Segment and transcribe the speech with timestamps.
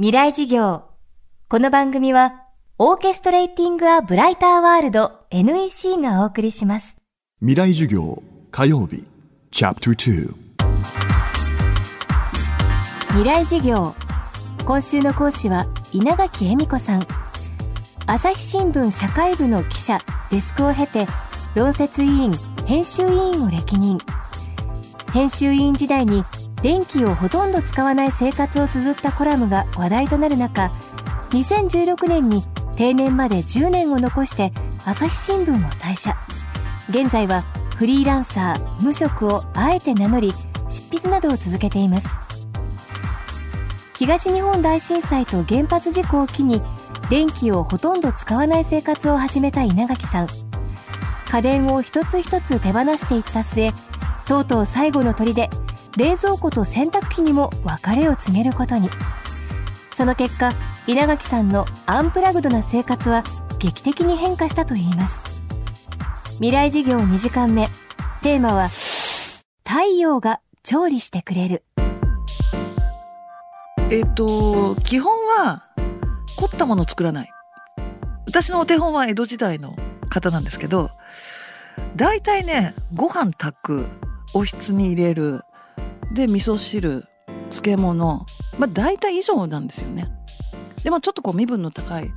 [0.00, 0.84] 未来事業。
[1.48, 2.44] この番組は、
[2.78, 6.96] オーケストレーティング・ア・ブライター・ワールド NEC がお送りします。
[7.40, 8.22] 未来授業
[8.52, 9.02] 火曜日
[9.50, 10.34] チャプター
[13.08, 13.92] 未来事業。
[14.64, 17.04] 今週の講師は稲垣恵美子さん。
[18.06, 19.98] 朝日新聞社会部の記者、
[20.30, 21.06] デスクを経て、
[21.56, 22.32] 論説委員、
[22.66, 23.98] 編集委員を歴任。
[25.12, 26.22] 編集委員時代に
[26.62, 30.72] 電気をほとんど使わない生活を綴ったコラムが話題となる中
[31.30, 32.42] 2016年に
[32.74, 34.52] 定年まで10年を残して
[34.84, 36.16] 朝日新聞を退社。
[36.90, 37.42] 現在は
[37.76, 40.32] フリーランサー無職をあえて名乗り
[40.68, 42.08] 執筆などを続けています。
[43.96, 46.62] 東日本大震災と原発事故を機に
[47.10, 50.28] 電気をほとんど使わない生活を始めた稲垣さん。
[51.30, 53.72] 家電を一つ一つ手放していった末
[54.26, 55.48] とうとう最後の砦
[55.98, 58.88] 冷蔵庫と洗濯機にも別れを告げることに。
[59.96, 60.52] その結果
[60.86, 63.24] 稲垣さんのアンプラグドな生活は
[63.58, 65.42] 劇的に変化したといいます。
[66.34, 67.68] 未来事業2時間目。
[68.22, 68.70] テーマは
[69.66, 71.64] 太陽が調理してくれる。
[73.90, 75.64] えっ、と基本は
[76.36, 77.30] 凝ったものを作らない。
[78.24, 79.74] 私のお手本は江戸時代の
[80.10, 80.90] 方なんですけど
[81.96, 83.86] 大体ねご飯炊く
[84.32, 85.42] おひつに入れる
[86.12, 87.04] で味噌汁
[87.50, 88.26] 漬物
[88.58, 90.10] まあ大体以上なんですよね。
[90.82, 92.12] でまあちょっとこう身分の高い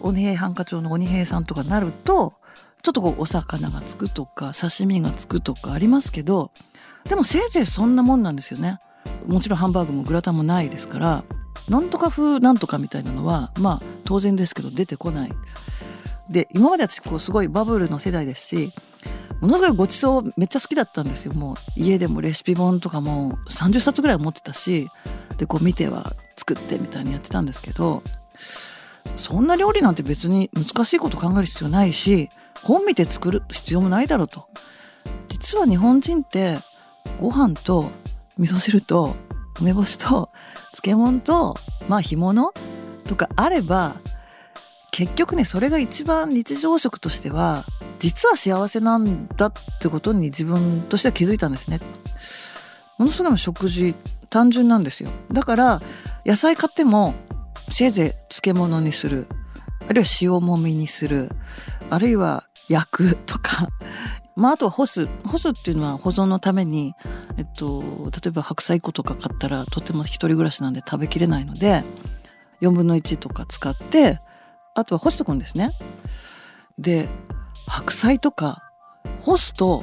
[0.00, 2.34] 鬼平犯科帳の鬼平さんとかなると
[2.82, 6.52] ちょっとこうお魚がつくとか刺身がつくとかありますけど
[7.08, 8.78] でもせいぜいそんなもんなんですよね。
[9.26, 11.24] もちろんハンバーグもグラタンもないですから
[11.68, 15.32] なんとか風なんとかみたいなのはまあ当然ですけど出てこない。
[16.28, 18.72] で今まで私こうすごいバブルの世代ですし
[19.40, 21.34] ものすごいごちそうめっちゃ好きだったんですよ。
[21.34, 24.88] もう家でもレシピ本とかも30冊ぐらい持ってたし
[25.36, 28.02] でこう見ては作ってみたいにやってたんですけど
[29.16, 32.30] そんな料理なんて別に難しいこと考える必要ないし
[32.62, 34.48] 本見て作る必要もないだろうと。
[35.28, 36.58] 実は日本人って
[37.20, 37.90] ご飯と
[38.38, 39.14] 味噌汁と
[39.60, 40.30] 梅干しと
[40.72, 41.56] 漬物と
[41.88, 42.52] まあ干物
[43.06, 43.96] とかあれば
[44.90, 47.64] 結局ねそれが一番日常食としては
[47.98, 51.80] 実は幸せなんだってことに自分としては気づいたんですね。
[52.98, 53.94] ものすごい食事
[54.30, 55.10] 単純なんですよ。
[55.32, 55.82] だから
[56.24, 57.14] 野菜買っても
[57.70, 59.26] せいぜい漬物にする
[59.88, 61.30] あるいは塩もみにする
[61.90, 63.68] あるいは焼くとか
[64.34, 66.94] まああとは干す干すっていうのは保存のために
[67.36, 67.82] えっと
[68.12, 71.84] 例えば白菜粉とか買ったらとても一人暮らしなんで食べきれないので
[72.60, 74.20] 4分の1とか使って
[74.74, 75.72] あとは干しとくんですね。
[76.78, 77.08] で
[77.66, 78.62] 白菜とか
[79.22, 79.82] 干すと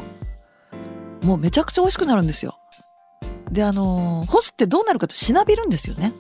[1.24, 2.60] もうめちゃくちゃ美味しくなるんですよ。
[3.52, 6.14] であの干すってどうなるかとしなびるんですよね。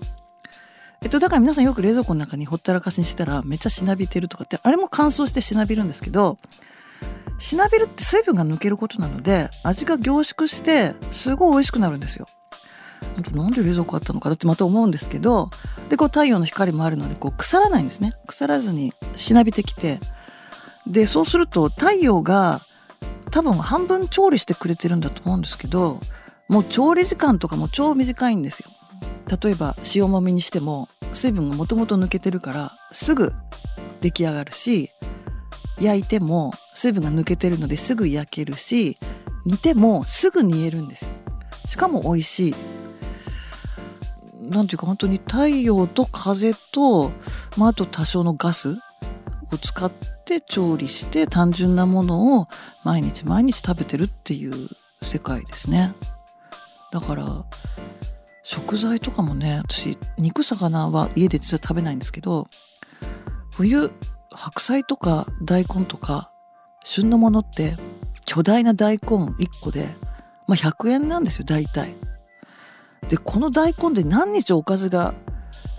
[1.02, 6.38] えっとだから皆さんよく冷蔵庫の中にほったらかしにしたらめっちゃしなびてるとかってあれも乾燥してしなびるんですけど
[7.40, 12.28] しなびるって水分が抜けることなので味が凝縮してすごい美味しくなるんですよ。
[13.34, 15.50] なんで冷蔵庫あったのかだってまた思うんですけど
[15.90, 20.00] でこう太陽の光もあるのでこう腐らないんですね腐らずにしなびてきて
[20.88, 22.62] でそうすると太陽が
[23.32, 26.00] 多分半分調理してくれてるんだと思うんですけど
[26.50, 28.70] もう調理時間とかも超短いんですよ。
[29.42, 33.34] 例えば塩もみにしても水分がもともと抜けてるからすぐ
[34.02, 34.92] 出来上がるし
[35.80, 38.98] 焼いても水分が抜けてるのですぐ焼けるし
[39.46, 41.08] 煮てもすぐ煮えるんです
[41.66, 42.56] しかも美味しい。
[44.50, 47.12] なんていうか本当に太陽と風と、
[47.56, 48.78] まあ、あと多少のガス
[49.54, 49.92] を使っ
[50.26, 52.48] て調理して単純なものを
[52.84, 54.70] 毎日毎日食べてるっていう
[55.02, 55.94] 世界ですね
[56.92, 57.46] だから
[58.44, 62.48] 食材とかもね私肉魚は家で実は食べないんですけど
[63.52, 63.92] 冬
[64.32, 66.32] 白菜とか大根とか
[66.84, 67.78] 旬のものって
[68.26, 69.96] 巨大な大根1個で、
[70.48, 71.96] まあ、100円なんですよ大体。
[73.10, 75.14] でこの大根で何日おかずが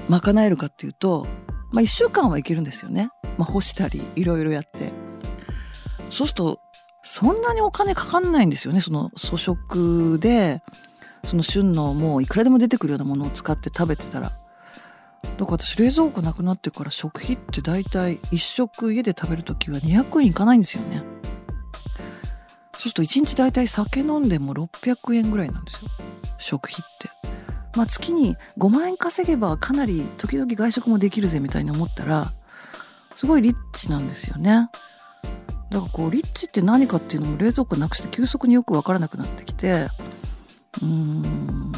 [0.08, 1.26] 賄えるかっていうと、
[1.72, 3.08] まあ、1週間はいけるんですよね、
[3.38, 4.92] まあ、干したりいろいろやって。
[6.10, 6.60] そうすると
[7.02, 10.62] そんなにお金かかんないんですよねその粗食で
[11.24, 14.32] その旬のもういくらでも出てくるようなものを使って食べてたら。
[15.36, 21.02] だから私冷蔵庫なくなってから食費って大体1食家で食べる時は200円いかないんですよね。
[22.74, 25.90] そうすると1日大体酒飲んでも600円ぐらいなんですよ。
[26.38, 27.08] 食費って。
[27.74, 32.32] まあ月に5万円稼げばかなり時々外食もできるぜみたいに思ったら
[33.14, 34.68] すごいリッチなんですよね。
[35.70, 39.88] だからこうリッチって何かっていうのも冷蔵庫なくして急速によく分からなくなってきて。
[40.82, 41.72] うん。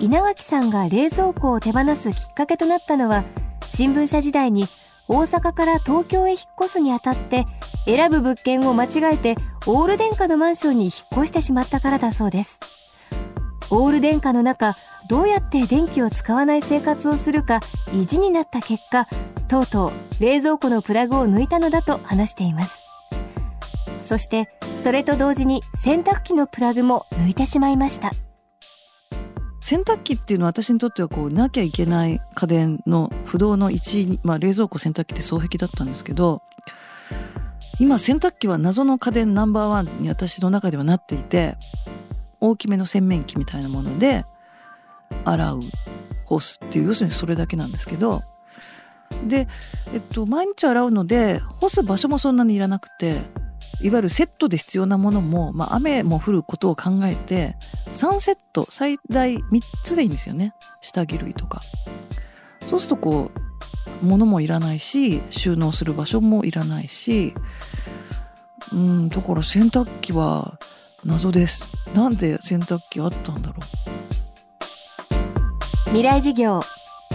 [0.00, 3.24] 稲垣さんが冷蔵庫を手放すきっかけとなったのは
[3.68, 4.66] 新聞社時代に
[5.06, 7.46] 大阪から東京へ引っ越すにあたって
[7.86, 12.58] 選ぶ物件を間違えてオール電化のマンションに引っ越してしまったからだそうです。
[13.70, 14.76] オール電化の中
[15.08, 17.60] どうやって電気を使わない生活をするか
[17.92, 19.08] 意地になった結果
[19.48, 22.80] とうとう冷蔵庫のプラグを抜いたのだと話しています。
[24.02, 24.48] そして
[24.82, 28.12] それと同時に洗濯機のプラグも抜いてしまいました。
[29.60, 36.42] 洗濯機っていうのは私にとってはこうなきゃいけない家電の不動の1位、まあ、冷蔵庫洗濯機って双璧だったんですけど
[37.78, 41.56] 今洗濯機は謎の家電ナンバーワンに私の中ではなっていて
[42.42, 44.24] 大きめの洗面器みたいなもので
[45.24, 45.60] 洗う
[46.26, 48.22] 干すっていう要するにそれだけなんですけど
[49.26, 49.46] で、
[49.92, 53.20] えっと、毎日洗うので干す場所もそんなにいらなくて
[53.80, 57.56] いわゆるセットで必要なものも、まあ、雨も降ることを考えて
[57.92, 61.60] 3セット最大3つでいいんですよね下着類とか。
[62.68, 63.30] そうするとこ
[64.02, 67.34] う物もいらないし収納する場所もいらないし
[68.72, 70.58] うんだから洗濯機は
[71.04, 71.66] 謎です。
[71.94, 73.60] なんで洗濯機あったんだろう。
[75.86, 76.60] 未来事業。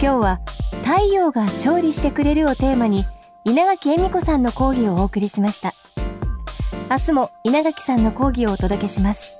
[0.00, 0.40] 今日は
[0.82, 3.04] 太陽が調理してくれるをテーマに
[3.44, 5.74] 稲垣恵美子さんの講義をお送りしました。
[6.90, 9.34] 明日も稲垣さんの講義をお届けします。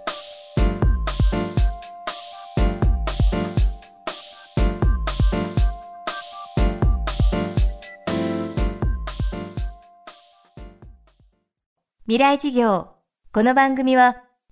[12.07, 12.89] 未来事業。
[13.31, 14.23] この番組は